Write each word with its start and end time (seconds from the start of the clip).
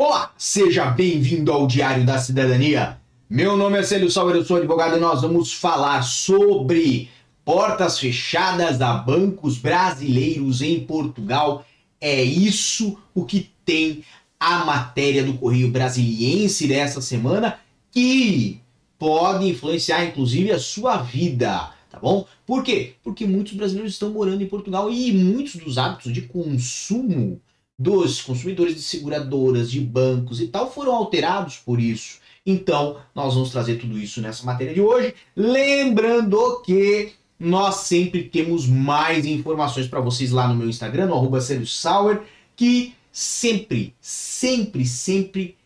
Olá, 0.00 0.32
seja 0.38 0.84
bem-vindo 0.84 1.50
ao 1.50 1.66
Diário 1.66 2.06
da 2.06 2.20
Cidadania. 2.20 3.00
Meu 3.28 3.56
nome 3.56 3.80
é 3.80 3.82
Célio 3.82 4.08
Sauer, 4.08 4.36
eu 4.36 4.44
sou 4.44 4.56
advogado 4.56 4.96
e 4.96 5.00
nós 5.00 5.22
vamos 5.22 5.52
falar 5.52 6.02
sobre 6.02 7.10
portas 7.44 7.98
fechadas 7.98 8.80
a 8.80 8.92
bancos 8.94 9.58
brasileiros 9.58 10.62
em 10.62 10.78
Portugal. 10.84 11.66
É 12.00 12.22
isso 12.22 12.96
o 13.12 13.24
que 13.24 13.50
tem 13.64 14.04
a 14.38 14.64
matéria 14.64 15.24
do 15.24 15.34
Correio 15.34 15.68
Brasiliense 15.68 16.68
dessa 16.68 17.00
semana 17.00 17.58
que 17.90 18.60
pode 19.00 19.48
influenciar 19.48 20.04
inclusive 20.04 20.52
a 20.52 20.60
sua 20.60 20.98
vida, 20.98 21.72
tá 21.90 21.98
bom? 21.98 22.24
Por 22.46 22.62
quê? 22.62 22.94
Porque 23.02 23.26
muitos 23.26 23.54
brasileiros 23.54 23.94
estão 23.94 24.10
morando 24.10 24.44
em 24.44 24.48
Portugal 24.48 24.92
e 24.92 25.10
muitos 25.10 25.56
dos 25.56 25.76
hábitos 25.76 26.12
de 26.12 26.22
consumo 26.22 27.40
dos 27.78 28.20
consumidores 28.20 28.74
de 28.74 28.82
seguradoras, 28.82 29.70
de 29.70 29.80
bancos 29.80 30.40
e 30.40 30.48
tal 30.48 30.72
foram 30.72 30.94
alterados 30.94 31.56
por 31.56 31.80
isso. 31.80 32.18
Então, 32.44 32.98
nós 33.14 33.34
vamos 33.34 33.50
trazer 33.50 33.76
tudo 33.76 33.98
isso 33.98 34.20
nessa 34.20 34.44
matéria 34.44 34.74
de 34.74 34.80
hoje. 34.80 35.14
Lembrando 35.36 36.62
que 36.62 37.12
nós 37.38 37.76
sempre 37.76 38.24
temos 38.24 38.66
mais 38.66 39.24
informações 39.26 39.86
para 39.86 40.00
vocês 40.00 40.32
lá 40.32 40.48
no 40.48 40.56
meu 40.56 40.68
Instagram, 40.68 41.06
no 41.06 41.66
Sauer, 41.66 42.22
que 42.56 42.94
sempre, 43.12 43.94
sempre, 44.00 44.84
sempre 44.84 45.56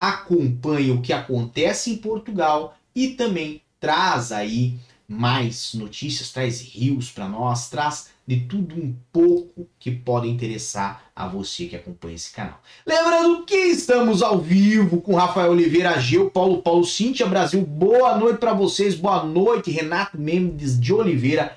acompanha 0.00 0.94
o 0.94 1.02
que 1.02 1.12
acontece 1.12 1.90
em 1.90 1.96
Portugal 1.96 2.76
e 2.94 3.08
também 3.08 3.60
traz 3.80 4.32
aí 4.32 4.78
mais 5.06 5.74
notícias, 5.74 6.30
traz 6.30 6.60
rios 6.60 7.10
para 7.10 7.28
nós, 7.28 7.68
traz 7.68 8.10
de 8.28 8.40
tudo 8.40 8.74
um 8.74 8.94
pouco 9.10 9.66
que 9.78 9.90
pode 9.90 10.28
interessar 10.28 11.10
a 11.16 11.26
você 11.26 11.64
que 11.64 11.74
acompanha 11.74 12.14
esse 12.14 12.30
canal. 12.30 12.60
Lembrando 12.86 13.46
que 13.46 13.56
estamos 13.56 14.22
ao 14.22 14.38
vivo 14.38 15.00
com 15.00 15.14
Rafael 15.14 15.52
Oliveira, 15.52 15.98
Geu, 15.98 16.30
Paulo 16.30 16.60
Paulo, 16.60 16.84
Cíntia 16.84 17.24
Brasil. 17.24 17.64
Boa 17.64 18.18
noite 18.18 18.38
para 18.38 18.52
vocês, 18.52 18.94
boa 18.94 19.24
noite, 19.24 19.70
Renato 19.70 20.20
Mendes 20.20 20.78
de 20.78 20.92
Oliveira. 20.92 21.56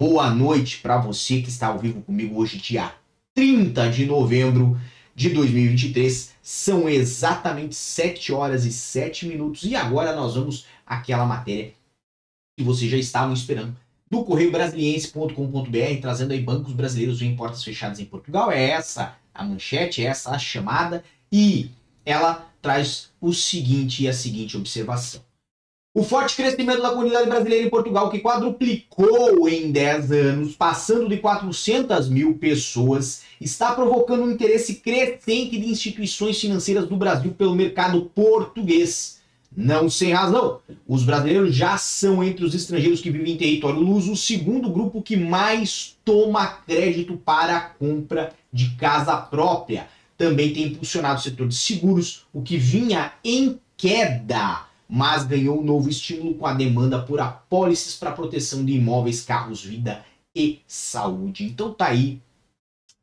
Boa 0.00 0.30
noite 0.30 0.78
para 0.78 0.96
você 0.96 1.42
que 1.42 1.50
está 1.50 1.66
ao 1.66 1.78
vivo 1.78 2.00
comigo 2.00 2.40
hoje, 2.40 2.56
dia 2.56 2.94
30 3.34 3.90
de 3.90 4.06
novembro 4.06 4.80
de 5.14 5.28
2023. 5.28 6.32
São 6.40 6.88
exatamente 6.88 7.74
7 7.74 8.32
horas 8.32 8.64
e 8.64 8.72
7 8.72 9.26
minutos. 9.26 9.64
E 9.64 9.76
agora 9.76 10.16
nós 10.16 10.34
vamos 10.34 10.64
àquela 10.86 11.26
matéria 11.26 11.74
que 12.56 12.64
vocês 12.64 12.90
já 12.90 12.96
estavam 12.96 13.34
esperando 13.34 13.76
do 14.10 14.24
Correio 14.24 14.50
Brasiliense.com.br, 14.50 16.00
trazendo 16.00 16.32
aí 16.32 16.40
bancos 16.40 16.72
brasileiros 16.72 17.22
em 17.22 17.36
portas 17.36 17.62
fechadas 17.62 18.00
em 18.00 18.04
Portugal. 18.04 18.50
É 18.50 18.70
essa 18.70 19.16
a 19.32 19.44
manchete, 19.44 20.02
é 20.02 20.06
essa 20.06 20.32
a 20.32 20.38
chamada, 20.38 21.04
e 21.30 21.70
ela 22.04 22.50
traz 22.60 23.10
o 23.20 23.32
seguinte 23.32 24.02
e 24.02 24.08
a 24.08 24.12
seguinte 24.12 24.56
observação. 24.56 25.22
O 25.92 26.04
forte 26.04 26.36
crescimento 26.36 26.82
da 26.82 26.90
comunidade 26.90 27.28
brasileira 27.28 27.66
em 27.66 27.70
Portugal, 27.70 28.10
que 28.10 28.20
quadruplicou 28.20 29.48
em 29.48 29.72
10 29.72 30.12
anos, 30.12 30.54
passando 30.54 31.08
de 31.08 31.16
400 31.18 32.08
mil 32.08 32.38
pessoas, 32.38 33.22
está 33.40 33.74
provocando 33.74 34.22
um 34.22 34.30
interesse 34.30 34.76
crescente 34.76 35.58
de 35.58 35.68
instituições 35.68 36.40
financeiras 36.40 36.86
do 36.86 36.96
Brasil 36.96 37.32
pelo 37.32 37.56
mercado 37.56 38.02
português 38.14 39.19
não 39.54 39.90
sem 39.90 40.12
razão. 40.12 40.60
Os 40.86 41.02
brasileiros 41.02 41.54
já 41.54 41.76
são 41.76 42.22
entre 42.22 42.44
os 42.44 42.54
estrangeiros 42.54 43.00
que 43.00 43.10
vivem 43.10 43.34
em 43.34 43.38
território 43.38 43.80
luso 43.80 44.12
o 44.12 44.16
segundo 44.16 44.70
grupo 44.70 45.02
que 45.02 45.16
mais 45.16 45.96
toma 46.04 46.46
crédito 46.46 47.16
para 47.16 47.56
a 47.56 47.60
compra 47.60 48.32
de 48.52 48.70
casa 48.76 49.16
própria. 49.16 49.88
Também 50.16 50.52
tem 50.52 50.64
impulsionado 50.64 51.18
o 51.18 51.22
setor 51.22 51.48
de 51.48 51.54
seguros, 51.54 52.26
o 52.32 52.42
que 52.42 52.56
vinha 52.56 53.12
em 53.24 53.58
queda, 53.76 54.66
mas 54.88 55.24
ganhou 55.24 55.60
um 55.60 55.64
novo 55.64 55.88
estímulo 55.88 56.34
com 56.34 56.46
a 56.46 56.52
demanda 56.52 57.00
por 57.00 57.20
apólices 57.20 57.94
para 57.96 58.12
proteção 58.12 58.64
de 58.64 58.72
imóveis, 58.72 59.22
carros, 59.22 59.64
vida 59.64 60.04
e 60.34 60.60
saúde. 60.66 61.44
Então 61.44 61.72
tá 61.72 61.86
aí 61.86 62.20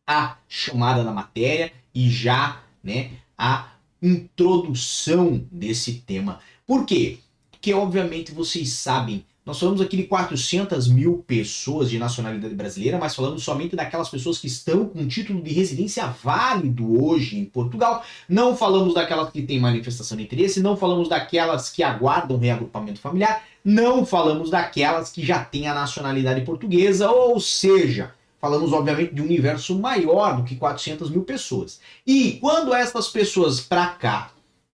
a 0.05 0.37
chamada 0.47 1.03
da 1.03 1.11
matéria 1.11 1.73
e 1.93 2.09
já, 2.09 2.61
né, 2.83 3.11
a 3.37 3.67
introdução 4.01 5.45
desse 5.51 5.93
tema. 6.05 6.39
Por 6.65 6.85
quê? 6.85 7.19
Porque, 7.51 7.73
obviamente, 7.73 8.31
vocês 8.31 8.69
sabem, 8.69 9.25
nós 9.47 9.59
falamos 9.59 9.79
aqui 9.79 9.95
de 9.95 10.03
400 10.03 10.89
mil 10.89 11.23
pessoas 11.25 11.89
de 11.89 11.97
nacionalidade 11.97 12.53
brasileira, 12.53 12.97
mas 12.97 13.15
falamos 13.15 13.43
somente 13.43 13.77
daquelas 13.77 14.09
pessoas 14.09 14.37
que 14.37 14.47
estão 14.47 14.85
com 14.85 15.07
título 15.07 15.41
de 15.41 15.53
residência 15.53 16.05
válido 16.21 17.01
hoje 17.01 17.39
em 17.39 17.45
Portugal. 17.45 18.03
Não 18.27 18.57
falamos 18.57 18.93
daquelas 18.93 19.31
que 19.31 19.41
têm 19.41 19.57
manifestação 19.57 20.17
de 20.17 20.23
interesse, 20.23 20.61
não 20.61 20.75
falamos 20.75 21.07
daquelas 21.07 21.69
que 21.69 21.81
aguardam 21.81 22.37
reagrupamento 22.37 22.99
familiar, 22.99 23.41
não 23.63 24.05
falamos 24.05 24.49
daquelas 24.49 25.11
que 25.11 25.25
já 25.25 25.41
têm 25.41 25.69
a 25.69 25.73
nacionalidade 25.73 26.41
portuguesa, 26.41 27.09
ou 27.09 27.39
seja, 27.39 28.13
Falamos, 28.39 28.71
obviamente, 28.71 29.15
de 29.15 29.21
um 29.21 29.25
universo 29.25 29.77
maior 29.79 30.37
do 30.37 30.43
que 30.43 30.55
400 30.55 31.09
mil 31.09 31.23
pessoas. 31.23 31.79
E 32.05 32.33
quando 32.33 32.73
essas 32.73 33.07
pessoas 33.07 33.59
para 33.59 33.87
cá 33.87 34.31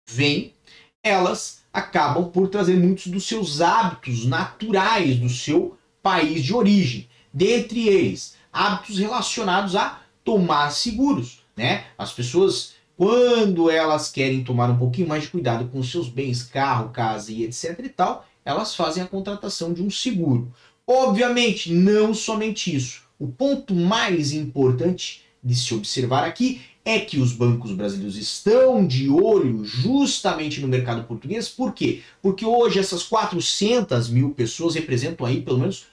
vêm, 0.09 0.54
elas 1.03 1.62
acabam 1.72 2.31
por 2.31 2.48
trazer 2.48 2.76
muitos 2.76 3.06
dos 3.06 3.26
seus 3.26 3.60
hábitos 3.60 4.26
naturais 4.26 5.16
do 5.16 5.28
seu 5.28 5.76
país 6.03 6.43
de 6.43 6.54
origem. 6.54 7.09
Dentre 7.32 7.87
eles, 7.87 8.34
hábitos 8.53 8.98
relacionados 8.98 9.77
a 9.77 10.00
tomar 10.25 10.71
seguros. 10.71 11.44
Né? 11.56 11.84
As 11.97 12.12
pessoas, 12.12 12.75
quando 12.97 13.71
elas 13.71 14.10
querem 14.10 14.42
tomar 14.42 14.71
um 14.71 14.78
pouquinho 14.78 15.09
mais 15.09 15.25
de 15.25 15.28
cuidado 15.28 15.69
com 15.69 15.82
seus 15.82 16.09
bens, 16.09 16.42
carro, 16.42 16.91
casa 16.91 17.31
e 17.31 17.44
etc 17.44 17.78
e 17.84 17.88
tal, 17.88 18.27
elas 18.44 18.75
fazem 18.75 19.03
a 19.03 19.06
contratação 19.06 19.72
de 19.72 19.82
um 19.82 19.91
seguro. 19.91 20.53
Obviamente, 20.87 21.72
não 21.72 22.12
somente 22.12 22.75
isso. 22.75 23.09
O 23.20 23.28
ponto 23.28 23.75
mais 23.75 24.32
importante 24.32 25.22
de 25.44 25.54
se 25.54 25.75
observar 25.75 26.25
aqui 26.25 26.62
é 26.82 26.98
que 26.98 27.19
os 27.19 27.34
bancos 27.34 27.72
brasileiros 27.72 28.16
estão 28.16 28.86
de 28.86 29.10
olho 29.10 29.62
justamente 29.62 30.58
no 30.58 30.66
mercado 30.66 31.04
português. 31.04 31.47
Por 31.47 31.75
quê? 31.75 32.00
Porque 32.22 32.47
hoje 32.47 32.78
essas 32.78 33.03
400 33.03 34.09
mil 34.09 34.30
pessoas 34.30 34.75
representam 34.75 35.26
aí 35.26 35.42
pelo 35.42 35.59
menos 35.59 35.84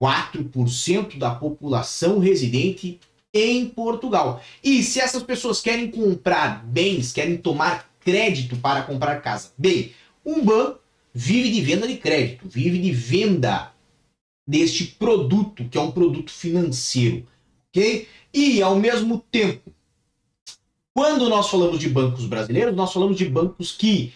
4% 0.00 1.18
da 1.18 1.34
população 1.34 2.20
residente 2.20 3.00
em 3.34 3.66
Portugal. 3.66 4.40
E 4.62 4.80
se 4.84 5.00
essas 5.00 5.24
pessoas 5.24 5.60
querem 5.60 5.90
comprar 5.90 6.64
bens, 6.64 7.12
querem 7.12 7.36
tomar 7.36 7.90
crédito 7.98 8.54
para 8.58 8.82
comprar 8.82 9.20
casa, 9.20 9.50
bem, 9.58 9.90
um 10.24 10.40
banco 10.44 10.78
vive 11.12 11.50
de 11.50 11.60
venda 11.62 11.88
de 11.88 11.96
crédito, 11.96 12.48
vive 12.48 12.78
de 12.78 12.92
venda 12.92 13.72
deste 14.46 14.84
produto, 14.84 15.68
que 15.68 15.76
é 15.76 15.80
um 15.80 15.90
produto 15.90 16.30
financeiro, 16.30 17.26
ok? 17.68 18.08
E, 18.32 18.62
ao 18.62 18.76
mesmo 18.76 19.18
tempo, 19.30 19.72
quando 20.94 21.28
nós 21.28 21.48
falamos 21.50 21.78
de 21.78 21.88
bancos 21.88 22.26
brasileiros, 22.26 22.74
nós 22.74 22.92
falamos 22.92 23.16
de 23.16 23.26
bancos 23.26 23.72
que 23.72 24.12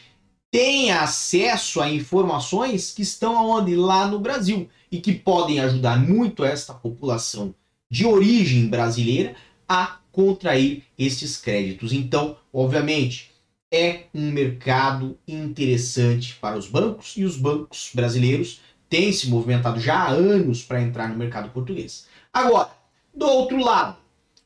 têm 0.50 0.90
acesso 0.90 1.80
a 1.80 1.90
informações 1.90 2.92
que 2.92 3.02
estão 3.02 3.36
aonde? 3.36 3.76
Lá 3.76 4.06
no 4.06 4.18
Brasil 4.18 4.68
e 4.90 5.00
que 5.00 5.12
podem 5.12 5.60
ajudar 5.60 5.98
muito 5.98 6.44
esta 6.44 6.74
população 6.74 7.54
de 7.90 8.06
origem 8.06 8.68
brasileira 8.68 9.34
a 9.68 9.98
contrair 10.10 10.84
esses 10.98 11.36
créditos. 11.36 11.92
Então, 11.92 12.36
obviamente, 12.52 13.30
é 13.72 14.04
um 14.12 14.30
mercado 14.30 15.16
interessante 15.26 16.34
para 16.40 16.58
os 16.58 16.66
bancos 16.66 17.14
e 17.16 17.24
os 17.24 17.36
bancos 17.36 17.90
brasileiros 17.94 18.60
tem 18.90 19.12
se 19.12 19.28
movimentado 19.28 19.80
já 19.80 19.94
há 19.94 20.10
anos 20.10 20.62
para 20.62 20.82
entrar 20.82 21.08
no 21.08 21.16
mercado 21.16 21.48
português. 21.50 22.06
Agora, 22.32 22.70
do 23.14 23.24
outro 23.24 23.58
lado, 23.58 23.96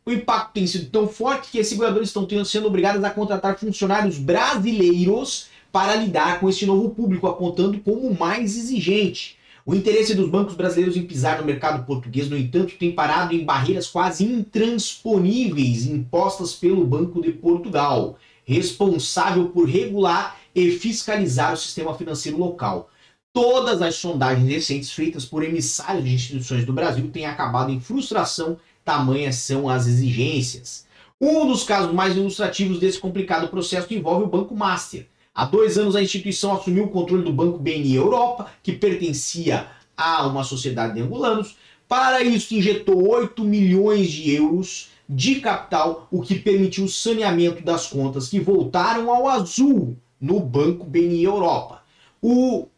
o 0.05 0.13
impacto 0.13 0.53
tem 0.53 0.67
sido 0.67 0.91
tão 0.91 1.09
forte 1.09 1.51
que 1.51 1.59
as 1.59 1.67
seguradoras 1.67 2.09
estão 2.09 2.29
sendo 2.45 2.67
obrigadas 2.67 3.03
a 3.03 3.11
contratar 3.11 3.59
funcionários 3.59 4.19
brasileiros 4.19 5.47
para 5.73 5.97
lidar 5.97 6.39
com 6.39 6.49
esse 6.49 6.67
novo 6.67 6.91
público, 6.91 7.27
apontando 7.27 7.81
como 7.81 8.15
mais 8.15 8.57
exigente. 8.57 9.39
O 9.65 9.75
interesse 9.75 10.15
dos 10.15 10.29
bancos 10.29 10.55
brasileiros 10.55 10.95
em 10.95 11.07
pisar 11.07 11.39
no 11.39 11.47
mercado 11.47 11.87
português, 11.87 12.29
no 12.29 12.37
entanto, 12.37 12.75
tem 12.79 12.93
parado 12.93 13.35
em 13.35 13.47
barreiras 13.47 13.87
quase 13.87 14.25
intransponíveis 14.25 15.87
impostas 15.87 16.53
pelo 16.53 16.85
Banco 16.85 17.23
de 17.23 17.33
Portugal, 17.33 18.19
responsável 18.45 19.47
por 19.49 19.67
regular 19.67 20.39
e 20.55 20.71
fiscalizar 20.71 21.55
o 21.55 21.57
sistema 21.57 21.95
financeiro 21.95 22.39
local. 22.39 22.91
Todas 23.35 23.83
as 23.83 23.97
sondagens 23.97 24.49
recentes 24.49 24.93
feitas 24.93 25.25
por 25.25 25.43
emissários 25.43 26.05
de 26.05 26.15
instituições 26.15 26.65
do 26.65 26.73
Brasil 26.73 27.11
têm 27.11 27.27
acabado 27.27 27.73
em 27.73 27.81
frustração, 27.81 28.57
tamanhas 28.85 29.35
são 29.35 29.69
as 29.69 29.89
exigências. 29.89 30.87
Um 31.21 31.45
dos 31.45 31.65
casos 31.65 31.93
mais 31.93 32.15
ilustrativos 32.15 32.79
desse 32.79 33.01
complicado 33.01 33.49
processo 33.49 33.93
envolve 33.93 34.23
o 34.23 34.29
Banco 34.29 34.55
Master. 34.55 35.09
Há 35.35 35.47
dois 35.47 35.77
anos, 35.77 35.97
a 35.97 36.03
instituição 36.03 36.55
assumiu 36.55 36.85
o 36.85 36.91
controle 36.91 37.25
do 37.25 37.33
Banco 37.33 37.59
BNI 37.59 37.97
Europa, 37.97 38.53
que 38.63 38.71
pertencia 38.71 39.67
a 39.97 40.25
uma 40.29 40.45
sociedade 40.45 40.95
de 40.95 41.01
angolanos. 41.01 41.57
Para 41.89 42.23
isso, 42.23 42.55
injetou 42.55 43.05
8 43.05 43.43
milhões 43.43 44.13
de 44.13 44.31
euros 44.31 44.91
de 45.09 45.41
capital, 45.41 46.07
o 46.09 46.23
que 46.23 46.37
permitiu 46.37 46.85
o 46.85 46.89
saneamento 46.89 47.65
das 47.65 47.89
contas 47.89 48.29
que 48.29 48.39
voltaram 48.39 49.11
ao 49.11 49.29
azul 49.29 49.97
no 50.21 50.39
Banco 50.39 50.85
BNI 50.85 51.25
Europa. 51.25 51.83
O, 52.23 52.69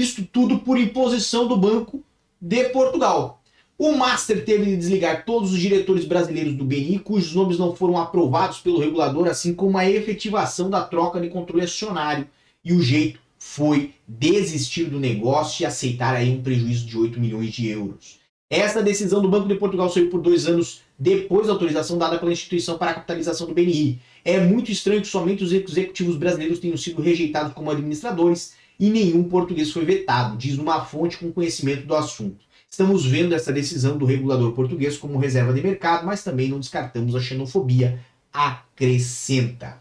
isso 0.00 0.26
tudo 0.32 0.58
por 0.58 0.78
imposição 0.78 1.46
do 1.46 1.56
Banco 1.56 2.02
de 2.40 2.64
Portugal. 2.70 3.42
O 3.78 3.92
Master 3.92 4.44
teve 4.44 4.64
de 4.64 4.76
desligar 4.76 5.24
todos 5.24 5.52
os 5.52 5.60
diretores 5.60 6.04
brasileiros 6.04 6.54
do 6.54 6.64
BNI, 6.64 6.98
cujos 6.98 7.32
nomes 7.32 7.58
não 7.58 7.76
foram 7.76 7.96
aprovados 7.96 8.58
pelo 8.58 8.80
regulador, 8.80 9.28
assim 9.28 9.54
como 9.54 9.78
a 9.78 9.88
efetivação 9.88 10.68
da 10.68 10.82
troca 10.82 11.20
de 11.20 11.28
controle 11.28 11.62
acionário. 11.62 12.26
E 12.64 12.72
o 12.72 12.82
jeito 12.82 13.20
foi 13.38 13.94
desistir 14.06 14.86
do 14.86 14.98
negócio 14.98 15.62
e 15.62 15.66
aceitar 15.66 16.16
aí 16.16 16.28
um 16.30 16.42
prejuízo 16.42 16.86
de 16.86 16.98
8 16.98 17.20
milhões 17.20 17.52
de 17.52 17.68
euros. 17.68 18.18
Essa 18.50 18.82
decisão 18.82 19.22
do 19.22 19.28
Banco 19.28 19.46
de 19.46 19.54
Portugal 19.54 19.88
saiu 19.90 20.10
por 20.10 20.20
dois 20.20 20.46
anos 20.46 20.80
depois 20.98 21.46
da 21.46 21.52
autorização 21.52 21.96
dada 21.96 22.18
pela 22.18 22.32
instituição 22.32 22.78
para 22.78 22.90
a 22.90 22.94
capitalização 22.94 23.46
do 23.46 23.54
BNI. 23.54 24.00
É 24.24 24.40
muito 24.40 24.72
estranho 24.72 25.02
que 25.02 25.06
somente 25.06 25.44
os 25.44 25.52
executivos 25.52 26.16
brasileiros 26.16 26.58
tenham 26.58 26.76
sido 26.76 27.00
rejeitados 27.00 27.52
como 27.52 27.70
administradores 27.70 28.54
e 28.78 28.90
nenhum 28.90 29.24
português 29.24 29.72
foi 29.72 29.84
vetado, 29.84 30.36
diz 30.36 30.56
uma 30.56 30.84
fonte 30.84 31.18
com 31.18 31.32
conhecimento 31.32 31.86
do 31.86 31.94
assunto. 31.94 32.44
Estamos 32.70 33.04
vendo 33.04 33.34
essa 33.34 33.52
decisão 33.52 33.96
do 33.96 34.04
regulador 34.04 34.52
português 34.52 34.96
como 34.96 35.18
reserva 35.18 35.52
de 35.52 35.62
mercado, 35.62 36.06
mas 36.06 36.22
também 36.22 36.48
não 36.48 36.60
descartamos 36.60 37.16
a 37.16 37.20
xenofobia, 37.20 37.98
acrescenta. 38.32 39.78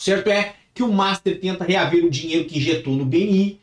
Certo 0.00 0.28
é 0.28 0.54
que 0.74 0.82
o 0.82 0.92
Master 0.92 1.40
tenta 1.40 1.64
reaver 1.64 2.04
o 2.04 2.10
dinheiro 2.10 2.46
que 2.46 2.58
injetou 2.58 2.94
no 2.94 3.04
BNI, 3.04 3.60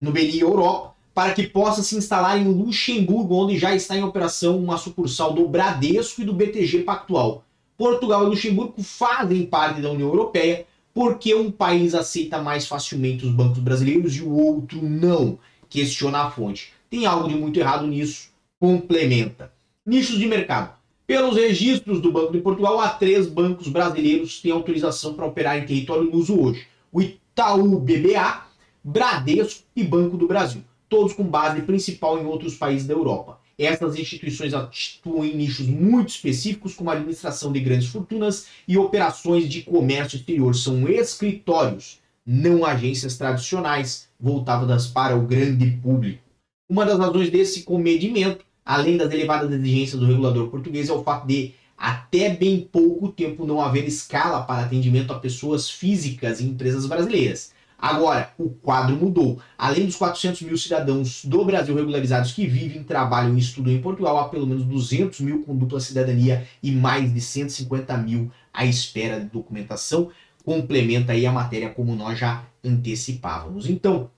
no 0.00 0.12
BNI 0.12 0.40
Europa, 0.40 0.94
para 1.12 1.34
que 1.34 1.46
possa 1.46 1.82
se 1.82 1.96
instalar 1.96 2.40
em 2.40 2.44
Luxemburgo, 2.44 3.34
onde 3.34 3.58
já 3.58 3.74
está 3.74 3.96
em 3.96 4.04
operação 4.04 4.58
uma 4.58 4.78
sucursal 4.78 5.32
do 5.32 5.48
Bradesco 5.48 6.22
e 6.22 6.24
do 6.24 6.32
BTG 6.32 6.84
Pactual. 6.84 7.44
Portugal 7.76 8.24
e 8.24 8.26
Luxemburgo 8.28 8.82
fazem 8.82 9.44
parte 9.46 9.80
da 9.80 9.90
União 9.90 10.08
Europeia 10.08 10.66
porque 10.92 11.34
um 11.34 11.50
país 11.50 11.94
aceita 11.94 12.42
mais 12.42 12.66
facilmente 12.66 13.24
os 13.24 13.32
bancos 13.32 13.58
brasileiros 13.58 14.16
e 14.16 14.22
o 14.22 14.32
outro 14.32 14.82
não. 14.82 15.38
Questiona 15.68 16.22
a 16.22 16.30
fonte. 16.30 16.72
Tem 16.88 17.06
algo 17.06 17.28
de 17.28 17.34
muito 17.34 17.58
errado 17.58 17.86
nisso? 17.86 18.30
Complementa. 18.58 19.52
Nichos 19.86 20.18
de 20.18 20.26
mercado. 20.26 20.74
Pelos 21.06 21.36
registros 21.36 22.00
do 22.00 22.12
Banco 22.12 22.32
de 22.32 22.40
Portugal, 22.40 22.80
há 22.80 22.88
três 22.88 23.26
bancos 23.26 23.68
brasileiros 23.68 24.40
têm 24.40 24.52
autorização 24.52 25.14
para 25.14 25.26
operar 25.26 25.58
em 25.58 25.66
território 25.66 26.10
luso 26.10 26.40
hoje: 26.40 26.66
o 26.92 27.00
Itaú 27.00 27.78
BBA, 27.78 28.44
Bradesco 28.82 29.64
e 29.74 29.82
Banco 29.82 30.16
do 30.16 30.26
Brasil 30.26 30.62
todos 30.90 31.12
com 31.12 31.22
base 31.22 31.62
principal 31.62 32.18
em 32.18 32.26
outros 32.26 32.56
países 32.56 32.86
da 32.86 32.92
Europa. 32.92 33.39
Essas 33.60 33.98
instituições 33.98 34.54
atuam 34.54 35.22
em 35.22 35.36
nichos 35.36 35.66
muito 35.66 36.08
específicos, 36.08 36.72
como 36.72 36.88
a 36.88 36.94
administração 36.94 37.52
de 37.52 37.60
grandes 37.60 37.88
fortunas 37.88 38.46
e 38.66 38.78
operações 38.78 39.46
de 39.46 39.60
comércio 39.60 40.16
exterior. 40.16 40.56
São 40.56 40.88
escritórios, 40.88 42.00
não 42.24 42.64
agências 42.64 43.18
tradicionais 43.18 44.08
voltadas 44.18 44.86
para 44.86 45.14
o 45.14 45.26
grande 45.26 45.72
público. 45.72 46.22
Uma 46.70 46.86
das 46.86 46.98
razões 46.98 47.28
desse 47.28 47.62
comedimento, 47.62 48.46
além 48.64 48.96
das 48.96 49.12
elevadas 49.12 49.52
exigências 49.52 50.00
do 50.00 50.06
regulador 50.06 50.48
português, 50.48 50.88
é 50.88 50.92
o 50.94 51.04
fato 51.04 51.26
de 51.26 51.52
até 51.76 52.30
bem 52.30 52.66
pouco 52.72 53.12
tempo 53.12 53.44
não 53.44 53.60
haver 53.60 53.86
escala 53.86 54.40
para 54.42 54.64
atendimento 54.64 55.12
a 55.12 55.18
pessoas 55.18 55.68
físicas 55.68 56.40
em 56.40 56.46
empresas 56.46 56.86
brasileiras. 56.86 57.52
Agora, 57.80 58.34
o 58.36 58.50
quadro 58.50 58.94
mudou. 58.94 59.40
Além 59.56 59.86
dos 59.86 59.96
400 59.96 60.42
mil 60.42 60.58
cidadãos 60.58 61.24
do 61.24 61.42
Brasil 61.46 61.74
regularizados 61.74 62.32
que 62.32 62.46
vivem, 62.46 62.84
trabalham 62.84 63.34
e 63.36 63.40
estudam 63.40 63.72
em 63.72 63.80
Portugal, 63.80 64.18
há 64.18 64.28
pelo 64.28 64.46
menos 64.46 64.64
200 64.64 65.20
mil 65.20 65.42
com 65.42 65.56
dupla 65.56 65.80
cidadania 65.80 66.46
e 66.62 66.70
mais 66.70 67.12
de 67.12 67.20
150 67.20 67.96
mil 67.96 68.30
à 68.52 68.66
espera 68.66 69.18
de 69.18 69.26
documentação. 69.26 70.10
Complementa 70.44 71.12
aí 71.12 71.24
a 71.24 71.32
matéria 71.32 71.70
como 71.70 71.96
nós 71.96 72.18
já 72.18 72.44
antecipávamos. 72.62 73.66
Então, 73.68 74.10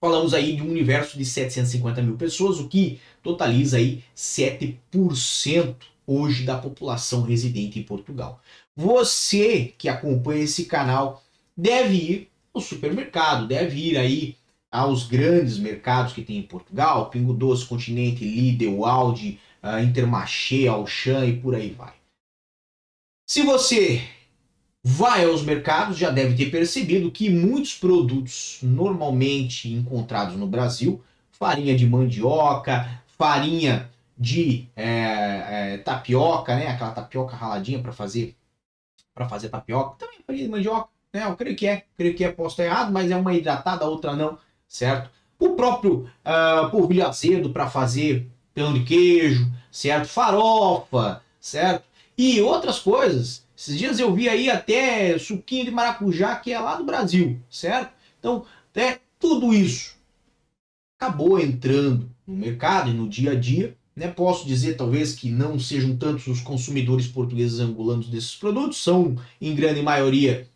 falamos 0.00 0.32
aí 0.32 0.56
de 0.56 0.62
um 0.62 0.70
universo 0.70 1.18
de 1.18 1.26
750 1.26 2.00
mil 2.00 2.16
pessoas, 2.16 2.58
o 2.58 2.68
que 2.68 2.98
totaliza 3.22 3.76
aí 3.76 4.02
7% 4.16 5.74
hoje 6.06 6.44
da 6.44 6.56
população 6.56 7.20
residente 7.20 7.78
em 7.78 7.82
Portugal. 7.82 8.40
Você 8.74 9.74
que 9.76 9.90
acompanha 9.90 10.44
esse 10.44 10.64
canal 10.64 11.22
deve 11.54 11.94
ir 11.94 12.30
o 12.58 12.62
supermercado, 12.62 13.46
deve 13.46 13.90
ir 13.90 13.96
aí 13.96 14.36
aos 14.70 15.06
grandes 15.06 15.58
mercados 15.58 16.12
que 16.12 16.22
tem 16.22 16.38
em 16.38 16.42
Portugal, 16.42 17.10
Pingo 17.10 17.32
Doce, 17.32 17.66
Continente, 17.66 18.24
Lidl, 18.24 18.84
Aldi, 18.84 19.40
uh, 19.62 19.82
Intermarché, 19.82 20.66
Auchan 20.66 21.24
e 21.26 21.36
por 21.40 21.54
aí 21.54 21.70
vai. 21.70 21.94
Se 23.26 23.42
você 23.42 24.02
vai 24.82 25.24
aos 25.24 25.42
mercados, 25.42 25.98
já 25.98 26.10
deve 26.10 26.34
ter 26.34 26.50
percebido 26.50 27.10
que 27.10 27.28
muitos 27.28 27.74
produtos 27.74 28.58
normalmente 28.62 29.72
encontrados 29.72 30.36
no 30.36 30.46
Brasil, 30.46 31.02
farinha 31.30 31.76
de 31.76 31.86
mandioca, 31.86 33.02
farinha 33.18 33.90
de 34.16 34.68
é, 34.74 35.74
é, 35.74 35.78
tapioca, 35.78 36.56
né? 36.56 36.68
Aquela 36.68 36.92
tapioca 36.92 37.36
raladinha 37.36 37.80
para 37.80 37.92
fazer 37.92 38.34
para 39.14 39.28
fazer 39.28 39.48
tapioca, 39.48 39.96
também 39.96 40.20
farinha 40.24 40.44
de 40.44 40.50
mandioca, 40.50 40.88
né? 41.12 41.24
Eu 41.24 41.36
creio 41.36 41.56
que 41.56 41.66
é, 41.66 41.84
creio 41.96 42.14
que 42.14 42.24
é, 42.24 42.34
estar 42.46 42.64
errado, 42.64 42.92
mas 42.92 43.10
é 43.10 43.16
uma 43.16 43.34
hidratada, 43.34 43.84
a 43.84 43.88
outra 43.88 44.14
não, 44.14 44.38
certo? 44.66 45.10
O 45.38 45.50
próprio 45.50 46.10
uh, 46.24 46.70
polvilho 46.70 47.06
azedo 47.06 47.50
para 47.50 47.70
fazer 47.70 48.28
pão 48.54 48.72
de 48.72 48.84
queijo, 48.84 49.50
certo? 49.70 50.08
Farofa, 50.08 51.22
certo? 51.40 51.84
E 52.16 52.40
outras 52.40 52.78
coisas. 52.80 53.46
Esses 53.56 53.78
dias 53.78 53.98
eu 53.98 54.14
vi 54.14 54.28
aí 54.28 54.50
até 54.50 55.18
suquinho 55.18 55.64
de 55.64 55.70
maracujá 55.70 56.36
que 56.36 56.52
é 56.52 56.58
lá 56.58 56.76
do 56.76 56.84
Brasil, 56.84 57.40
certo? 57.50 57.92
Então, 58.18 58.44
é, 58.74 58.98
tudo 59.18 59.52
isso 59.52 59.96
acabou 61.00 61.38
entrando 61.38 62.10
no 62.26 62.36
mercado 62.36 62.90
e 62.90 62.92
no 62.92 63.08
dia 63.08 63.32
a 63.32 63.34
dia. 63.34 63.76
Né? 63.94 64.08
Posso 64.08 64.46
dizer 64.46 64.76
talvez 64.76 65.14
que 65.14 65.30
não 65.30 65.58
sejam 65.58 65.96
tantos 65.96 66.26
os 66.28 66.40
consumidores 66.40 67.08
portugueses 67.08 67.58
angolanos 67.58 68.08
desses 68.08 68.34
produtos, 68.34 68.82
são 68.82 69.16
em 69.40 69.54
grande 69.54 69.82
maioria 69.82 70.48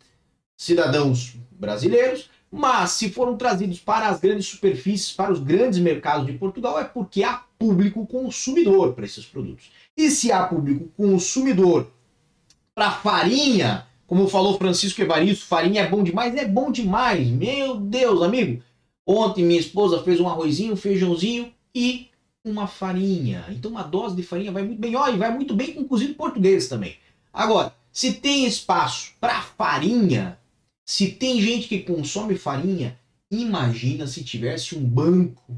cidadãos 0.57 1.35
brasileiros, 1.51 2.29
mas 2.51 2.91
se 2.91 3.09
foram 3.09 3.35
trazidos 3.35 3.79
para 3.79 4.07
as 4.07 4.19
grandes 4.19 4.45
superfícies, 4.47 5.11
para 5.11 5.31
os 5.31 5.39
grandes 5.39 5.79
mercados 5.79 6.27
de 6.27 6.33
Portugal, 6.33 6.79
é 6.79 6.83
porque 6.83 7.23
há 7.23 7.43
público 7.57 8.05
consumidor 8.05 8.93
para 8.93 9.05
esses 9.05 9.25
produtos. 9.25 9.71
E 9.97 10.11
se 10.11 10.31
há 10.31 10.43
público 10.43 10.87
consumidor 10.95 11.91
para 12.75 12.91
farinha, 12.91 13.87
como 14.05 14.27
falou 14.27 14.57
Francisco 14.57 15.01
Evaristo, 15.01 15.45
farinha 15.45 15.81
é 15.81 15.87
bom 15.87 16.03
demais, 16.03 16.35
é 16.35 16.45
bom 16.45 16.71
demais, 16.71 17.27
meu 17.27 17.77
Deus, 17.77 18.21
amigo. 18.21 18.61
Ontem 19.05 19.43
minha 19.43 19.59
esposa 19.59 20.03
fez 20.03 20.19
um 20.19 20.27
arrozinho, 20.27 20.73
um 20.73 20.77
feijãozinho 20.77 21.51
e 21.73 22.09
uma 22.45 22.67
farinha. 22.67 23.45
Então 23.49 23.71
uma 23.71 23.83
dose 23.83 24.15
de 24.15 24.23
farinha 24.23 24.51
vai 24.51 24.63
muito 24.63 24.79
bem. 24.79 24.95
Olha, 24.95 25.13
e 25.13 25.17
vai 25.17 25.33
muito 25.33 25.55
bem 25.55 25.73
com 25.73 25.85
cozido 25.85 26.13
português 26.13 26.67
também. 26.67 26.97
Agora, 27.33 27.73
se 27.91 28.13
tem 28.13 28.45
espaço 28.45 29.13
para 29.19 29.41
farinha, 29.41 30.37
se 30.85 31.07
tem 31.11 31.41
gente 31.41 31.67
que 31.67 31.79
consome 31.79 32.35
farinha, 32.35 32.99
imagina 33.31 34.05
se 34.07 34.23
tivesse 34.23 34.75
um 34.77 34.83
banco 34.83 35.57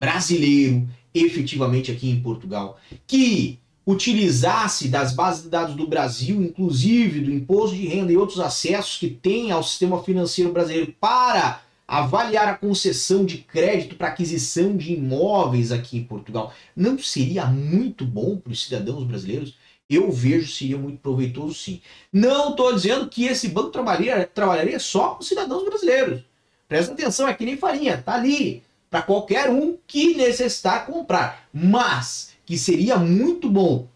brasileiro 0.00 0.88
efetivamente 1.14 1.90
aqui 1.90 2.10
em 2.10 2.20
Portugal 2.20 2.78
que 3.06 3.58
utilizasse 3.86 4.88
das 4.88 5.12
bases 5.12 5.44
de 5.44 5.48
dados 5.48 5.74
do 5.74 5.86
Brasil, 5.86 6.40
inclusive 6.42 7.20
do 7.20 7.32
imposto 7.32 7.76
de 7.76 7.86
renda 7.86 8.12
e 8.12 8.16
outros 8.16 8.38
acessos 8.38 8.96
que 8.96 9.08
tem 9.08 9.50
ao 9.50 9.62
sistema 9.62 10.02
financeiro 10.02 10.52
brasileiro 10.52 10.94
para 11.00 11.62
avaliar 11.86 12.48
a 12.48 12.54
concessão 12.54 13.24
de 13.24 13.38
crédito 13.38 13.96
para 13.96 14.08
aquisição 14.08 14.76
de 14.76 14.92
imóveis 14.94 15.72
aqui 15.72 15.98
em 15.98 16.04
Portugal. 16.04 16.54
Não 16.76 16.98
seria 16.98 17.46
muito 17.46 18.04
bom 18.04 18.36
para 18.36 18.52
os 18.52 18.64
cidadãos 18.64 19.04
brasileiros? 19.04 19.56
Eu 19.94 20.10
vejo 20.10 20.52
seria 20.52 20.78
muito 20.78 20.98
proveitoso 20.98 21.54
sim. 21.54 21.80
Não 22.12 22.50
estou 22.50 22.72
dizendo 22.72 23.08
que 23.08 23.24
esse 23.24 23.48
banco 23.48 23.70
trabalharia, 23.70 24.26
trabalharia 24.26 24.78
só 24.78 25.14
com 25.14 25.22
cidadãos 25.22 25.64
brasileiros. 25.64 26.22
Presta 26.68 26.92
atenção, 26.92 27.28
é 27.28 27.34
que 27.34 27.44
nem 27.44 27.56
farinha, 27.56 27.98
tá 27.98 28.14
ali 28.14 28.62
para 28.90 29.02
qualquer 29.02 29.48
um 29.48 29.76
que 29.86 30.14
necessitar 30.14 30.86
comprar. 30.86 31.48
Mas 31.52 32.32
que 32.44 32.58
seria 32.58 32.96
muito 32.96 33.48
bom 33.48 33.86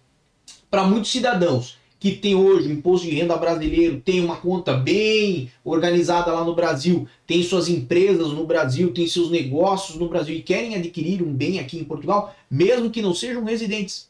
para 0.71 0.85
muitos 0.85 1.11
cidadãos 1.11 1.77
que 1.99 2.13
tem 2.13 2.35
hoje 2.35 2.69
o 2.69 2.73
imposto 2.73 3.07
de 3.07 3.15
renda 3.15 3.37
brasileiro, 3.37 4.01
tem 4.01 4.21
uma 4.21 4.37
conta 4.37 4.75
bem 4.75 5.51
organizada 5.65 6.33
lá 6.33 6.45
no 6.45 6.55
Brasil, 6.55 7.09
tem 7.27 7.43
suas 7.43 7.69
empresas 7.69 8.29
no 8.29 8.47
Brasil, 8.47 8.93
tem 8.93 9.07
seus 9.07 9.31
negócios 9.31 9.99
no 9.99 10.09
Brasil 10.09 10.37
e 10.37 10.43
querem 10.43 10.75
adquirir 10.75 11.23
um 11.23 11.33
bem 11.33 11.59
aqui 11.59 11.79
em 11.79 11.85
Portugal, 11.85 12.35
mesmo 12.51 12.91
que 12.91 13.03
não 13.03 13.15
sejam 13.15 13.45
residentes. 13.45 14.09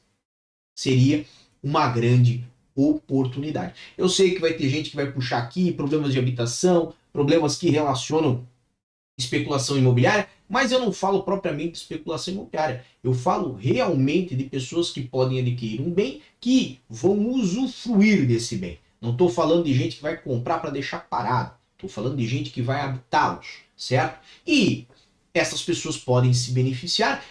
Seria 0.76 1.24
uma 1.66 1.88
grande 1.88 2.44
oportunidade. 2.76 3.74
Eu 3.98 4.08
sei 4.08 4.32
que 4.32 4.40
vai 4.40 4.52
ter 4.52 4.68
gente 4.68 4.90
que 4.90 4.96
vai 4.96 5.10
puxar 5.10 5.38
aqui 5.38 5.72
problemas 5.72 6.12
de 6.12 6.18
habitação, 6.20 6.94
problemas 7.12 7.56
que 7.56 7.68
relacionam 7.70 8.46
especulação 9.18 9.76
imobiliária. 9.76 10.28
Mas 10.48 10.70
eu 10.70 10.78
não 10.78 10.92
falo 10.92 11.24
propriamente 11.24 11.72
de 11.72 11.78
especulação 11.78 12.34
imobiliária. 12.34 12.84
Eu 13.02 13.12
falo 13.12 13.54
realmente 13.54 14.36
de 14.36 14.44
pessoas 14.44 14.90
que 14.90 15.02
podem 15.02 15.40
adquirir 15.40 15.80
um 15.80 15.90
bem 15.90 16.20
que 16.40 16.78
vão 16.88 17.30
usufruir 17.30 18.28
desse 18.28 18.56
bem. 18.56 18.78
Não 19.00 19.10
estou 19.10 19.28
falando 19.28 19.64
de 19.64 19.74
gente 19.74 19.96
que 19.96 20.02
vai 20.02 20.16
comprar 20.16 20.60
para 20.60 20.70
deixar 20.70 21.00
parado. 21.08 21.52
Estou 21.74 21.90
falando 21.90 22.16
de 22.16 22.26
gente 22.28 22.50
que 22.50 22.62
vai 22.62 22.80
habitá-los, 22.80 23.58
certo? 23.76 24.20
E 24.46 24.86
essas 25.34 25.62
pessoas 25.62 25.96
podem 25.96 26.32
se 26.32 26.52
beneficiar 26.52 27.24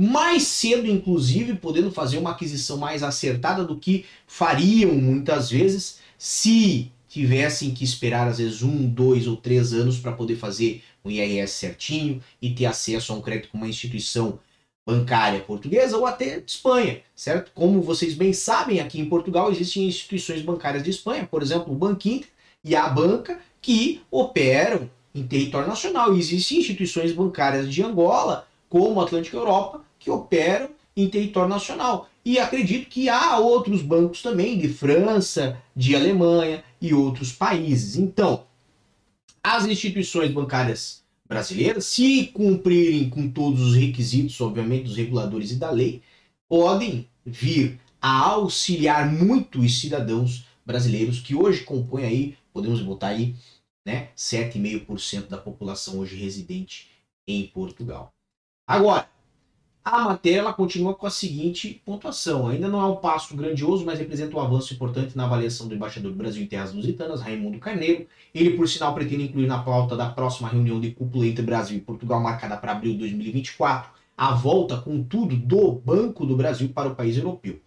mais 0.00 0.44
cedo, 0.44 0.86
inclusive, 0.86 1.54
podendo 1.54 1.90
fazer 1.90 2.18
uma 2.18 2.30
aquisição 2.30 2.76
mais 2.76 3.02
acertada 3.02 3.64
do 3.64 3.76
que 3.76 4.04
fariam 4.28 4.94
muitas 4.94 5.50
vezes 5.50 5.98
se 6.16 6.92
tivessem 7.08 7.72
que 7.72 7.82
esperar 7.82 8.28
às 8.28 8.38
vezes 8.38 8.62
um, 8.62 8.86
dois 8.88 9.26
ou 9.26 9.36
três 9.36 9.72
anos 9.72 9.98
para 9.98 10.12
poder 10.12 10.36
fazer 10.36 10.84
um 11.04 11.10
IRS 11.10 11.54
certinho 11.54 12.22
e 12.40 12.50
ter 12.50 12.66
acesso 12.66 13.12
a 13.12 13.16
um 13.16 13.20
crédito 13.20 13.48
com 13.48 13.56
uma 13.58 13.66
instituição 13.66 14.38
bancária 14.86 15.40
portuguesa 15.40 15.96
ou 15.96 16.06
até 16.06 16.38
de 16.38 16.52
Espanha, 16.52 17.00
certo? 17.16 17.50
Como 17.52 17.82
vocês 17.82 18.14
bem 18.14 18.32
sabem, 18.32 18.78
aqui 18.78 19.00
em 19.00 19.08
Portugal 19.08 19.50
existem 19.50 19.88
instituições 19.88 20.42
bancárias 20.42 20.84
de 20.84 20.90
Espanha, 20.90 21.26
por 21.28 21.42
exemplo, 21.42 21.72
o 21.72 21.76
Banquinter 21.76 22.28
e 22.62 22.76
a 22.76 22.88
Banca, 22.88 23.40
que 23.60 24.00
operam 24.12 24.88
em 25.12 25.26
território 25.26 25.66
nacional. 25.66 26.14
E 26.14 26.20
existem 26.20 26.58
instituições 26.58 27.10
bancárias 27.10 27.68
de 27.68 27.82
Angola, 27.82 28.46
como 28.68 29.00
Atlântica 29.00 29.36
Europa, 29.36 29.87
que 29.98 30.10
operam 30.10 30.70
em 30.96 31.08
território 31.08 31.48
nacional. 31.48 32.08
E 32.24 32.38
acredito 32.38 32.88
que 32.88 33.08
há 33.08 33.38
outros 33.38 33.82
bancos 33.82 34.20
também, 34.20 34.58
de 34.58 34.68
França, 34.68 35.60
de 35.74 35.94
Alemanha 35.94 36.62
e 36.80 36.92
outros 36.92 37.32
países. 37.32 37.96
Então, 37.96 38.44
as 39.42 39.66
instituições 39.66 40.30
bancárias 40.30 41.02
brasileiras, 41.26 41.84
se 41.84 42.26
cumprirem 42.26 43.08
com 43.10 43.30
todos 43.30 43.60
os 43.60 43.74
requisitos, 43.74 44.40
obviamente, 44.40 44.84
dos 44.84 44.96
reguladores 44.96 45.50
e 45.50 45.56
da 45.56 45.70
lei, 45.70 46.02
podem 46.48 47.08
vir 47.24 47.78
a 48.00 48.30
auxiliar 48.30 49.10
muito 49.10 49.60
os 49.60 49.80
cidadãos 49.80 50.44
brasileiros 50.64 51.20
que 51.20 51.34
hoje 51.34 51.64
compõem 51.64 52.04
aí, 52.04 52.38
podemos 52.52 52.80
botar 52.80 53.08
aí, 53.08 53.34
né, 53.86 54.08
7,5% 54.16 55.28
da 55.28 55.38
população 55.38 55.98
hoje 55.98 56.16
residente 56.16 56.90
em 57.26 57.46
Portugal. 57.46 58.12
Agora, 58.66 59.08
a 59.90 60.04
matéria 60.04 60.40
ela 60.40 60.52
continua 60.52 60.94
com 60.94 61.06
a 61.06 61.10
seguinte 61.10 61.80
pontuação. 61.84 62.48
Ainda 62.48 62.68
não 62.68 62.80
é 62.80 62.86
um 62.86 62.96
passo 62.96 63.34
grandioso, 63.34 63.84
mas 63.86 63.98
representa 63.98 64.36
um 64.36 64.40
avanço 64.40 64.74
importante 64.74 65.16
na 65.16 65.24
avaliação 65.24 65.66
do 65.66 65.74
embaixador 65.74 66.12
do 66.12 66.18
Brasil 66.18 66.42
em 66.42 66.46
terras 66.46 66.74
lusitanas, 66.74 67.22
Raimundo 67.22 67.58
Carneiro. 67.58 68.06
Ele, 68.34 68.50
por 68.50 68.68
sinal, 68.68 68.94
pretende 68.94 69.24
incluir 69.24 69.46
na 69.46 69.58
pauta 69.58 69.96
da 69.96 70.08
próxima 70.10 70.48
reunião 70.48 70.78
de 70.78 70.90
cúpula 70.90 71.26
entre 71.26 71.42
Brasil 71.42 71.78
e 71.78 71.80
Portugal, 71.80 72.20
marcada 72.20 72.56
para 72.56 72.72
abril 72.72 72.92
de 72.92 72.98
2024, 72.98 73.90
a 74.16 74.34
volta, 74.34 74.76
contudo, 74.76 75.36
do 75.36 75.72
Banco 75.72 76.26
do 76.26 76.36
Brasil 76.36 76.68
para 76.68 76.88
o 76.88 76.94
país 76.94 77.16
europeu. 77.16 77.58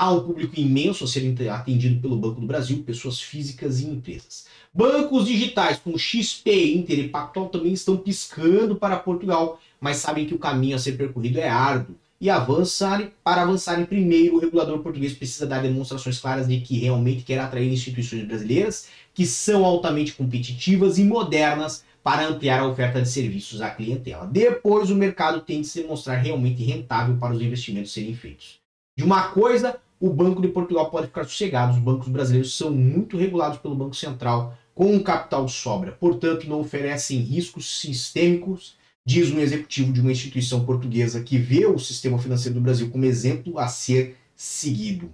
Há 0.00 0.10
um 0.10 0.20
público 0.20 0.58
imenso 0.58 1.04
a 1.04 1.06
ser 1.06 1.30
atendido 1.50 2.00
pelo 2.00 2.16
Banco 2.16 2.40
do 2.40 2.46
Brasil, 2.46 2.82
pessoas 2.86 3.20
físicas 3.20 3.80
e 3.80 3.86
empresas. 3.86 4.46
Bancos 4.72 5.26
digitais 5.26 5.78
como 5.78 5.98
XP, 5.98 6.72
Inter 6.72 7.00
e 7.00 7.08
Pactual 7.10 7.50
também 7.50 7.74
estão 7.74 7.98
piscando 7.98 8.76
para 8.76 8.96
Portugal, 8.96 9.60
mas 9.78 9.98
sabem 9.98 10.24
que 10.24 10.34
o 10.34 10.38
caminho 10.38 10.74
a 10.74 10.78
ser 10.78 10.92
percorrido 10.92 11.38
é 11.38 11.50
árduo. 11.50 11.96
E 12.18 12.30
avançarem, 12.30 13.12
para 13.22 13.42
avançarem 13.42 13.84
primeiro, 13.84 14.36
o 14.36 14.38
regulador 14.38 14.78
português 14.78 15.12
precisa 15.12 15.46
dar 15.46 15.60
demonstrações 15.60 16.18
claras 16.18 16.48
de 16.48 16.58
que 16.62 16.78
realmente 16.78 17.22
quer 17.22 17.38
atrair 17.38 17.70
instituições 17.70 18.24
brasileiras 18.24 18.88
que 19.12 19.26
são 19.26 19.66
altamente 19.66 20.14
competitivas 20.14 20.96
e 20.96 21.04
modernas 21.04 21.84
para 22.02 22.26
ampliar 22.26 22.60
a 22.60 22.66
oferta 22.66 23.02
de 23.02 23.08
serviços 23.10 23.60
à 23.60 23.68
clientela. 23.68 24.26
Depois, 24.26 24.88
o 24.88 24.94
mercado 24.94 25.42
tem 25.42 25.60
de 25.60 25.66
se 25.66 25.82
mostrar 25.82 26.16
realmente 26.16 26.64
rentável 26.64 27.18
para 27.18 27.34
os 27.34 27.42
investimentos 27.42 27.92
serem 27.92 28.14
feitos. 28.14 28.58
De 28.96 29.04
uma 29.04 29.28
coisa, 29.28 29.78
o 30.00 30.08
Banco 30.08 30.40
de 30.40 30.48
Portugal 30.48 30.90
pode 30.90 31.08
ficar 31.08 31.24
sossegado. 31.24 31.74
Os 31.74 31.78
bancos 31.78 32.08
brasileiros 32.08 32.56
são 32.56 32.70
muito 32.70 33.18
regulados 33.18 33.58
pelo 33.58 33.76
Banco 33.76 33.94
Central 33.94 34.56
com 34.74 34.94
um 34.94 35.02
capital 35.02 35.44
de 35.44 35.52
sobra, 35.52 35.92
portanto, 35.92 36.48
não 36.48 36.60
oferecem 36.60 37.18
riscos 37.18 37.80
sistêmicos, 37.80 38.76
diz 39.04 39.30
um 39.30 39.38
executivo 39.38 39.92
de 39.92 40.00
uma 40.00 40.10
instituição 40.10 40.64
portuguesa 40.64 41.22
que 41.22 41.36
vê 41.36 41.66
o 41.66 41.78
sistema 41.78 42.18
financeiro 42.18 42.54
do 42.54 42.62
Brasil 42.62 42.88
como 42.88 43.04
exemplo 43.04 43.58
a 43.58 43.68
ser 43.68 44.16
seguido. 44.34 45.12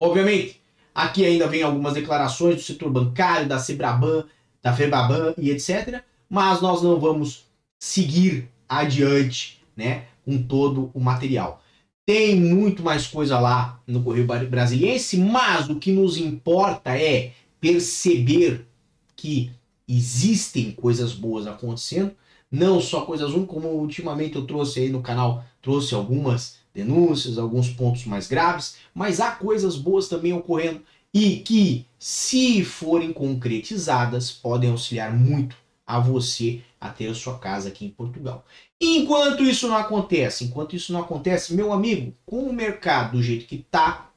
Obviamente, 0.00 0.62
aqui 0.94 1.24
ainda 1.24 1.48
vem 1.48 1.64
algumas 1.64 1.94
declarações 1.94 2.54
do 2.54 2.62
setor 2.62 2.88
bancário, 2.88 3.48
da 3.48 3.58
Sebraban, 3.58 4.24
da 4.62 4.72
Febaban 4.72 5.34
e 5.36 5.50
etc. 5.50 6.02
Mas 6.30 6.60
nós 6.60 6.80
não 6.80 7.00
vamos 7.00 7.46
seguir 7.80 8.48
adiante 8.68 9.60
né, 9.76 10.04
com 10.24 10.40
todo 10.40 10.90
o 10.94 11.00
material. 11.00 11.62
Tem 12.08 12.34
muito 12.34 12.82
mais 12.82 13.06
coisa 13.06 13.38
lá 13.38 13.82
no 13.86 14.02
Correio 14.02 14.26
Brasiliense, 14.26 15.18
mas 15.18 15.68
o 15.68 15.76
que 15.76 15.92
nos 15.92 16.16
importa 16.16 16.96
é 16.96 17.32
perceber 17.60 18.66
que 19.14 19.50
existem 19.86 20.72
coisas 20.72 21.12
boas 21.12 21.46
acontecendo, 21.46 22.12
não 22.50 22.80
só 22.80 23.02
coisas 23.02 23.30
ruins, 23.30 23.46
como 23.46 23.68
ultimamente 23.68 24.36
eu 24.36 24.46
trouxe 24.46 24.80
aí 24.80 24.88
no 24.88 25.02
canal, 25.02 25.44
trouxe 25.60 25.94
algumas 25.94 26.56
denúncias, 26.72 27.36
alguns 27.36 27.68
pontos 27.68 28.06
mais 28.06 28.26
graves, 28.26 28.76
mas 28.94 29.20
há 29.20 29.32
coisas 29.32 29.76
boas 29.76 30.08
também 30.08 30.32
ocorrendo 30.32 30.80
e 31.12 31.36
que, 31.40 31.84
se 31.98 32.64
forem 32.64 33.12
concretizadas, 33.12 34.30
podem 34.30 34.70
auxiliar 34.70 35.14
muito 35.14 35.54
a 35.88 35.98
você 35.98 36.60
a 36.78 36.90
ter 36.90 37.08
a 37.08 37.14
sua 37.14 37.38
casa 37.38 37.70
aqui 37.70 37.86
em 37.86 37.90
Portugal. 37.90 38.44
Enquanto 38.78 39.42
isso 39.42 39.66
não 39.66 39.76
acontece, 39.76 40.44
enquanto 40.44 40.76
isso 40.76 40.92
não 40.92 41.00
acontece, 41.00 41.54
meu 41.54 41.72
amigo, 41.72 42.14
com 42.26 42.42
o 42.42 42.52
mercado 42.52 43.12
do 43.12 43.22
jeito 43.22 43.46
que 43.46 43.56
está, 43.56 44.12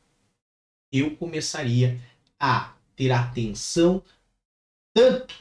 eu 0.92 1.16
começaria 1.16 1.98
a 2.38 2.74
ter 2.94 3.10
atenção 3.12 4.04
tanto 4.94 5.34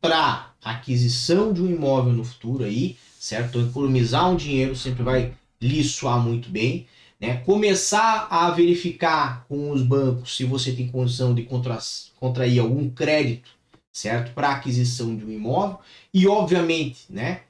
para 0.00 0.54
aquisição 0.64 1.52
de 1.52 1.60
um 1.60 1.68
imóvel 1.68 2.12
no 2.12 2.24
futuro 2.24 2.62
aí, 2.62 2.96
certo? 3.18 3.60
Economizar 3.60 4.30
um 4.30 4.36
dinheiro 4.36 4.76
sempre 4.76 5.02
vai 5.02 5.34
lhe 5.60 5.82
soar 5.82 6.20
muito 6.20 6.48
bem, 6.48 6.86
né? 7.18 7.38
Começar 7.38 8.28
a 8.30 8.48
verificar 8.52 9.44
com 9.48 9.72
os 9.72 9.82
bancos 9.82 10.36
se 10.36 10.44
você 10.44 10.72
tem 10.72 10.88
condição 10.88 11.34
de 11.34 11.42
contra 11.42 11.76
contrair 12.20 12.60
algum 12.60 12.88
crédito, 12.88 13.50
certo? 13.92 14.32
Para 14.32 14.52
aquisição 14.52 15.14
de 15.14 15.24
um 15.24 15.30
imóvel 15.30 15.78
e, 16.12 16.26
obviamente, 16.26 17.04
né? 17.10 17.42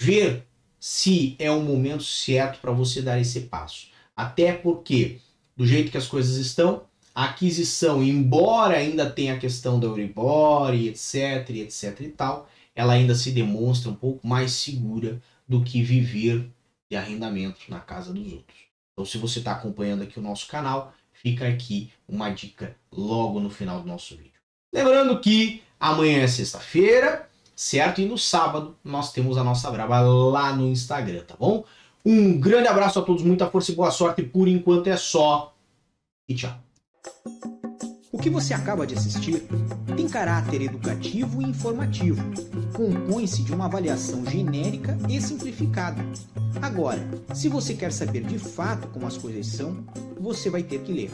Ver 0.00 0.44
se 0.78 1.36
é 1.38 1.50
o 1.50 1.60
momento 1.62 2.02
certo 2.02 2.60
para 2.60 2.72
você 2.72 3.00
dar 3.00 3.18
esse 3.18 3.42
passo. 3.42 3.88
Até 4.14 4.52
porque, 4.52 5.18
do 5.56 5.66
jeito 5.66 5.90
que 5.90 5.96
as 5.96 6.06
coisas 6.06 6.36
estão, 6.36 6.84
a 7.14 7.26
aquisição, 7.26 8.02
embora 8.02 8.76
ainda 8.76 9.08
tenha 9.08 9.34
a 9.34 9.38
questão 9.38 9.78
da 9.78 9.86
Euribor 9.86 10.74
e 10.74 10.88
etc, 10.88 11.48
etc 11.50 12.00
e 12.00 12.08
tal, 12.08 12.50
ela 12.74 12.92
ainda 12.92 13.14
se 13.14 13.30
demonstra 13.30 13.90
um 13.90 13.94
pouco 13.94 14.26
mais 14.26 14.52
segura 14.52 15.22
do 15.48 15.62
que 15.62 15.82
viver 15.82 16.50
de 16.90 16.96
arrendamento 16.96 17.60
na 17.68 17.80
casa 17.80 18.12
dos 18.12 18.32
outros. 18.32 18.58
Então, 18.92 19.04
se 19.04 19.16
você 19.16 19.38
está 19.38 19.52
acompanhando 19.52 20.02
aqui 20.02 20.18
o 20.18 20.22
nosso 20.22 20.46
canal, 20.48 20.92
fica 21.12 21.48
aqui 21.48 21.90
uma 22.06 22.30
dica 22.30 22.76
logo 22.92 23.40
no 23.40 23.48
final 23.48 23.80
do 23.80 23.88
nosso 23.88 24.16
vídeo. 24.16 24.32
Lembrando 24.72 25.20
que 25.20 25.62
amanhã 25.78 26.22
é 26.22 26.26
sexta-feira, 26.26 27.28
certo? 27.54 28.00
E 28.00 28.06
no 28.06 28.18
sábado 28.18 28.76
nós 28.84 29.12
temos 29.12 29.36
a 29.36 29.44
nossa 29.44 29.70
braba 29.70 30.00
lá 30.00 30.54
no 30.54 30.68
Instagram, 30.68 31.22
tá 31.24 31.34
bom? 31.38 31.64
Um 32.04 32.38
grande 32.38 32.68
abraço 32.68 32.98
a 32.98 33.02
todos, 33.02 33.22
muita 33.22 33.48
força 33.48 33.72
e 33.72 33.74
boa 33.74 33.90
sorte. 33.90 34.22
Por 34.22 34.46
enquanto 34.46 34.88
é 34.88 34.96
só. 34.96 35.54
E 36.28 36.34
tchau. 36.34 36.54
O 38.12 38.18
que 38.18 38.28
você 38.30 38.52
acaba 38.52 38.86
de 38.86 38.94
assistir 38.94 39.42
tem 39.96 40.08
caráter 40.08 40.62
educativo 40.62 41.40
e 41.40 41.46
informativo. 41.46 42.22
Compõe-se 42.74 43.42
de 43.42 43.52
uma 43.52 43.64
avaliação 43.64 44.24
genérica 44.24 44.98
e 45.08 45.20
simplificada. 45.20 46.04
Agora, 46.60 47.06
se 47.34 47.48
você 47.48 47.74
quer 47.74 47.90
saber 47.92 48.22
de 48.24 48.38
fato 48.38 48.88
como 48.88 49.06
as 49.06 49.16
coisas 49.16 49.46
são, 49.46 49.84
você 50.20 50.50
vai 50.50 50.62
ter 50.62 50.80
que 50.82 50.92
ler. 50.92 51.10